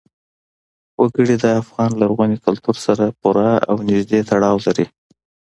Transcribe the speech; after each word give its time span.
وګړي 1.01 1.35
د 1.43 1.45
افغان 1.61 1.91
لرغوني 2.01 2.37
کلتور 2.45 2.75
سره 2.85 3.05
پوره 3.19 3.49
او 3.69 3.75
نږدې 3.89 4.19
تړاو 4.29 4.57
لري. 4.65 4.85